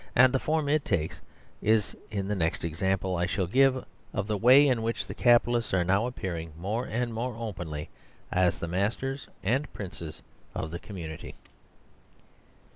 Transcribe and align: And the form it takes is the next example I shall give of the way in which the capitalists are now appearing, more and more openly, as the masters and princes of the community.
And 0.15 0.33
the 0.33 0.39
form 0.39 0.67
it 0.67 0.83
takes 0.83 1.21
is 1.61 1.95
the 2.09 2.23
next 2.23 2.65
example 2.65 3.15
I 3.17 3.27
shall 3.27 3.45
give 3.45 3.85
of 4.15 4.25
the 4.25 4.35
way 4.35 4.67
in 4.67 4.81
which 4.81 5.05
the 5.05 5.13
capitalists 5.13 5.75
are 5.75 5.83
now 5.83 6.07
appearing, 6.07 6.53
more 6.57 6.87
and 6.87 7.13
more 7.13 7.35
openly, 7.37 7.87
as 8.31 8.57
the 8.57 8.67
masters 8.67 9.27
and 9.43 9.71
princes 9.73 10.23
of 10.55 10.71
the 10.71 10.79
community. 10.79 11.35